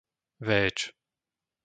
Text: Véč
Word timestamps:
Véč 0.47 0.77